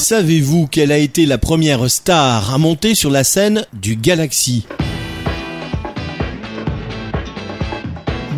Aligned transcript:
Savez-vous 0.00 0.66
quelle 0.66 0.92
a 0.92 0.98
été 0.98 1.26
la 1.26 1.36
première 1.36 1.90
star 1.90 2.54
à 2.54 2.56
monter 2.56 2.94
sur 2.94 3.10
la 3.10 3.22
scène 3.22 3.66
du 3.74 3.96
Galaxy? 3.96 4.64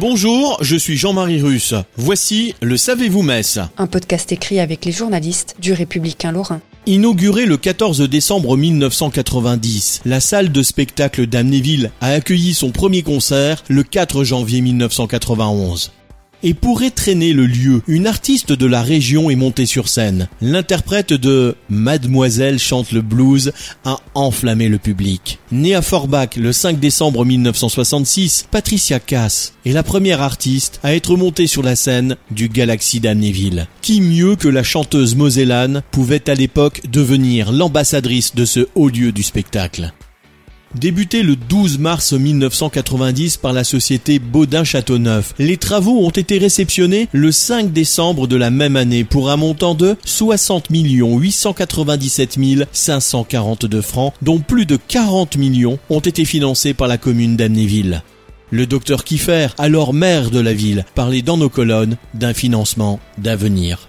Bonjour, 0.00 0.58
je 0.60 0.74
suis 0.74 0.96
Jean-Marie 0.96 1.40
Russe. 1.40 1.74
Voici 1.96 2.56
le 2.60 2.76
Savez-vous 2.76 3.22
Metz 3.22 3.60
Un 3.78 3.86
podcast 3.86 4.32
écrit 4.32 4.58
avec 4.58 4.84
les 4.84 4.90
journalistes 4.90 5.54
du 5.60 5.72
Républicain 5.72 6.32
Lorrain. 6.32 6.60
Inauguré 6.86 7.46
le 7.46 7.56
14 7.56 8.00
décembre 8.10 8.56
1990, 8.56 10.00
la 10.04 10.18
salle 10.18 10.50
de 10.50 10.64
spectacle 10.64 11.28
d'Amnéville 11.28 11.92
a 12.00 12.08
accueilli 12.08 12.54
son 12.54 12.72
premier 12.72 13.02
concert 13.02 13.62
le 13.68 13.84
4 13.84 14.24
janvier 14.24 14.62
1991. 14.62 15.92
Et 16.44 16.54
pour 16.54 16.82
traîner 16.96 17.32
le 17.32 17.46
lieu, 17.46 17.82
une 17.86 18.08
artiste 18.08 18.52
de 18.52 18.66
la 18.66 18.82
région 18.82 19.30
est 19.30 19.36
montée 19.36 19.66
sur 19.66 19.88
scène. 19.88 20.28
L'interprète 20.40 21.12
de 21.12 21.54
Mademoiselle 21.70 22.58
chante 22.58 22.90
le 22.90 23.00
blues 23.00 23.52
a 23.84 23.98
enflammé 24.14 24.68
le 24.68 24.78
public. 24.78 25.38
Née 25.52 25.76
à 25.76 25.82
Forbach 25.82 26.36
le 26.36 26.52
5 26.52 26.80
décembre 26.80 27.24
1966, 27.24 28.48
Patricia 28.50 28.98
Cass 28.98 29.52
est 29.64 29.72
la 29.72 29.84
première 29.84 30.20
artiste 30.20 30.80
à 30.82 30.94
être 30.94 31.16
montée 31.16 31.46
sur 31.46 31.62
la 31.62 31.76
scène 31.76 32.16
du 32.32 32.48
Galaxy 32.48 32.98
d'Amnéville. 32.98 33.68
Qui 33.80 34.00
mieux 34.00 34.34
que 34.34 34.48
la 34.48 34.64
chanteuse 34.64 35.14
mosellane 35.14 35.82
pouvait 35.92 36.28
à 36.28 36.34
l'époque 36.34 36.82
devenir 36.90 37.52
l'ambassadrice 37.52 38.34
de 38.34 38.44
ce 38.44 38.66
haut 38.74 38.88
lieu 38.88 39.12
du 39.12 39.22
spectacle? 39.22 39.92
Débuté 40.74 41.22
le 41.22 41.36
12 41.36 41.78
mars 41.78 42.14
1990 42.14 43.36
par 43.36 43.52
la 43.52 43.62
société 43.62 44.18
Baudin-Châteauneuf, 44.18 45.34
les 45.38 45.58
travaux 45.58 45.98
ont 46.04 46.10
été 46.10 46.38
réceptionnés 46.38 47.08
le 47.12 47.30
5 47.30 47.72
décembre 47.72 48.26
de 48.26 48.36
la 48.36 48.50
même 48.50 48.76
année 48.76 49.04
pour 49.04 49.30
un 49.30 49.36
montant 49.36 49.74
de 49.74 49.96
60 50.04 50.68
897 50.70 52.38
542 52.72 53.80
francs, 53.82 54.14
dont 54.22 54.38
plus 54.38 54.64
de 54.64 54.76
40 54.76 55.36
millions 55.36 55.78
ont 55.90 56.00
été 56.00 56.24
financés 56.24 56.72
par 56.72 56.88
la 56.88 56.96
commune 56.96 57.36
d'Amnéville. 57.36 58.02
Le 58.50 58.66
docteur 58.66 59.04
Kiffer, 59.04 59.48
alors 59.58 59.92
maire 59.92 60.30
de 60.30 60.40
la 60.40 60.54
ville, 60.54 60.86
parlait 60.94 61.22
dans 61.22 61.36
nos 61.36 61.50
colonnes 61.50 61.96
d'un 62.14 62.34
financement 62.34 62.98
d'avenir. 63.18 63.88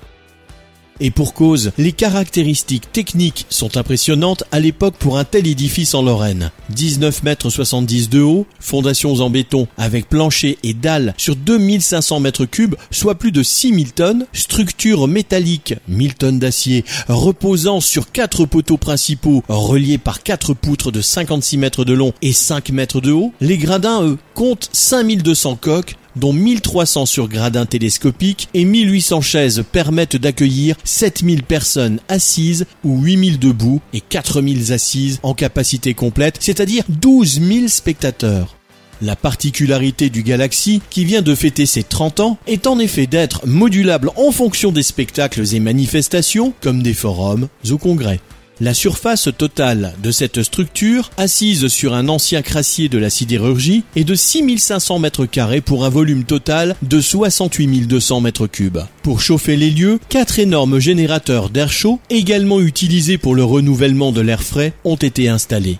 Et 1.06 1.12
pour 1.12 1.34
cause, 1.34 1.74
les 1.78 1.92
caractéristiques 1.92 2.90
techniques 2.94 3.46
sont 3.50 3.76
impressionnantes 3.76 4.46
à 4.54 4.62
l'époque 4.62 4.96
pour 4.98 5.18
un 5.18 5.26
tel 5.26 5.48
édifice 5.48 5.96
en 5.96 6.02
Lorraine. 6.02 6.50
19 6.70 7.24
mètres 7.24 7.50
70 7.50 8.10
de 8.10 8.22
haut, 8.22 8.48
fondations 8.62 9.16
en 9.16 9.30
béton 9.30 9.68
avec 9.78 10.08
plancher 10.08 10.58
et 10.64 10.74
dalles 10.74 11.14
sur 11.18 11.36
2500 11.36 12.22
mètres 12.22 12.46
cubes, 12.46 12.76
soit 12.90 13.16
plus 13.16 13.34
de 13.34 13.44
6000 13.44 13.92
tonnes, 13.92 14.26
structure 14.32 15.10
métallique, 15.10 15.76
1000 15.90 16.14
tonnes 16.16 16.40
d'acier, 16.40 16.86
reposant 17.10 17.82
sur 17.82 18.14
quatre 18.14 18.46
poteaux 18.46 18.78
principaux 18.78 19.44
reliés 19.50 19.98
par 19.98 20.24
quatre 20.24 20.54
poutres 20.54 20.94
de 20.94 21.02
56 21.02 21.58
mètres 21.58 21.84
de 21.84 21.92
long 21.92 22.14
et 22.22 22.32
5 22.32 22.70
mètres 22.70 23.02
de 23.02 23.12
haut. 23.12 23.34
Les 23.42 23.58
gradins, 23.58 24.04
eux, 24.04 24.18
comptent 24.36 24.70
5200 24.72 25.58
coques 25.60 25.98
dont 26.16 26.34
1300 26.34 27.06
sur 27.06 27.28
gradins 27.28 27.66
télescopiques 27.66 28.50
et 28.54 28.66
1800 28.66 29.22
chaises 29.22 29.64
permettent 29.72 30.16
d'accueillir 30.16 30.76
7000 30.84 31.44
personnes 31.44 32.00
assises 32.08 32.66
ou 32.84 33.02
8000 33.02 33.40
debout 33.40 33.82
et 33.94 34.02
4000 34.02 34.74
assises 34.74 35.20
en 35.24 35.34
capacité 35.34 35.94
complète, 35.94 36.38
c'est-à-dire 36.40 36.84
12 36.90 37.42
000 37.42 37.68
spectateurs. 37.68 38.58
La 39.02 39.16
particularité 39.16 40.10
du 40.10 40.24
Galaxy, 40.24 40.82
qui 40.90 41.04
vient 41.04 41.22
de 41.22 41.36
fêter 41.36 41.66
ses 41.66 41.84
30 41.84 42.20
ans, 42.22 42.38
est 42.48 42.68
en 42.68 42.80
effet 42.80 43.06
d'être 43.06 43.46
modulable 43.46 44.12
en 44.16 44.32
fonction 44.32 44.72
des 44.72 44.84
spectacles 44.84 45.54
et 45.54 45.60
manifestations, 45.60 46.54
comme 46.62 46.82
des 46.82 46.94
forums 46.94 47.50
ou 47.70 47.78
congrès. 47.78 48.22
La 48.62 48.76
surface 48.76 49.30
totale 49.36 49.96
de 50.04 50.12
cette 50.12 50.44
structure, 50.44 51.10
assise 51.18 51.68
sur 51.70 51.96
un 51.96 52.08
ancien 52.08 52.44
crassier 52.44 52.88
de 52.88 53.00
la 53.00 53.10
sidérurgie, 53.10 53.84
est 53.96 54.04
de 54.04 54.14
6500 54.14 55.00
mètres 55.00 55.26
carrés 55.26 55.60
pour 55.60 55.86
un 55.86 55.90
volume 55.90 56.24
total 56.24 56.76
de 56.84 57.02
68 57.02 57.88
200 57.88 58.22
mètres 58.22 58.46
cubes. 58.46 58.82
Pour 59.02 59.22
chauffer 59.22 59.56
les 59.56 59.72
lieux, 59.72 60.00
quatre 60.08 60.38
énormes 60.38 60.78
générateurs 60.78 61.50
d'air 61.50 61.72
chaud, 61.72 62.00
également 62.12 62.62
utilisés 62.62 63.18
pour 63.18 63.34
le 63.34 63.44
renouvellement 63.44 64.12
de 64.12 64.22
l'air 64.22 64.44
frais, 64.44 64.74
ont 64.84 64.98
été 64.98 65.30
installés. 65.30 65.80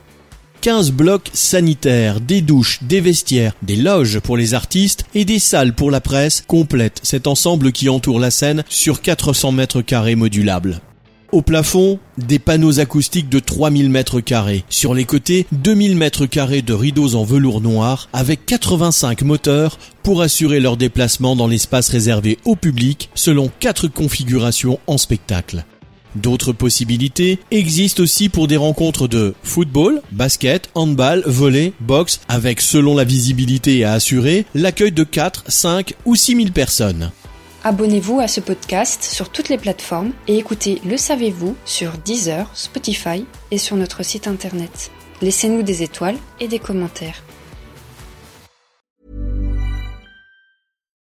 15 0.62 0.94
blocs 0.94 1.30
sanitaires, 1.32 2.22
des 2.22 2.42
douches, 2.42 2.80
des 2.82 3.02
vestiaires, 3.02 3.54
des 3.62 3.76
loges 3.76 4.20
pour 4.20 4.36
les 4.36 4.56
artistes 4.56 5.06
et 5.14 5.26
des 5.26 5.40
salles 5.40 5.76
pour 5.76 5.92
la 5.92 6.02
presse 6.02 6.44
complètent 6.48 7.02
cet 7.04 7.28
ensemble 7.28 7.72
qui 7.72 7.88
entoure 7.88 8.20
la 8.20 8.32
scène 8.32 8.64
sur 8.68 9.02
400 9.02 9.52
mètres 9.52 9.82
carrés 9.82 10.16
modulables. 10.16 10.82
Au 11.34 11.42
plafond, 11.42 11.98
des 12.20 12.38
panneaux 12.38 12.80
acoustiques 12.80 13.28
de 13.28 13.40
3000 13.40 13.90
mètres 13.90 14.22
carrés. 14.22 14.66
Sur 14.70 14.94
les 14.94 15.06
côtés, 15.06 15.48
2000 15.52 15.96
mètres 15.96 16.28
carrés 16.28 16.62
de 16.62 16.76
rideaux 16.76 17.16
en 17.16 17.24
velours 17.24 17.60
noir 17.60 18.08
avec 18.14 18.46
85 18.46 19.24
moteurs 19.24 19.80
pour 20.04 20.22
assurer 20.22 20.60
leur 20.60 20.78
déplacement 20.78 21.36
dans 21.36 21.48
l'espace 21.48 21.90
réservé 21.90 22.38
au 22.46 22.56
public 22.56 23.10
selon 23.16 23.50
quatre 23.60 23.88
configurations 23.88 24.80
en 24.86 25.00
spectacle. 25.00 25.66
D'autres 26.16 26.54
possibilités 26.54 27.40
existent 27.50 28.04
aussi 28.04 28.30
pour 28.30 28.48
des 28.48 28.58
rencontres 28.58 29.08
de 29.08 29.34
football, 29.42 30.04
basket, 30.12 30.70
handball, 30.76 31.24
volley, 31.26 31.74
boxe, 31.80 32.22
avec 32.28 32.62
selon 32.62 32.96
la 32.96 33.06
visibilité 33.06 33.84
à 33.84 33.94
assurer, 33.94 34.46
l'accueil 34.54 34.92
de 34.92 35.04
4, 35.04 35.46
5 35.48 35.96
ou 36.06 36.16
6000 36.16 36.52
personnes. 36.52 37.10
Abonnez-vous 37.66 38.20
à 38.20 38.28
ce 38.28 38.42
podcast 38.42 39.04
sur 39.04 39.30
toutes 39.30 39.48
les 39.48 39.58
plateformes 39.58 40.12
et 40.28 40.38
écoutez 40.38 40.82
Le 40.86 40.98
Savez-vous 40.98 41.56
sur 41.64 41.94
Deezer, 41.94 42.50
Spotify 42.54 43.26
et 43.52 43.58
sur 43.58 43.78
notre 43.78 44.04
site 44.04 44.28
internet. 44.28 44.92
Laissez-nous 45.22 45.64
des 45.64 45.82
étoiles 45.82 46.18
et 46.42 46.50
des 46.50 46.60
commentaires. 46.60 47.24